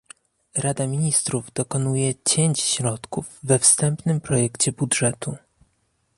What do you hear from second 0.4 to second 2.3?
Rada Ministrów dokonuje